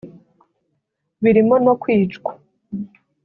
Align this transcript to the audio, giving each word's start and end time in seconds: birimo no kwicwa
birimo 1.23 1.55
no 1.65 1.73
kwicwa 1.81 2.31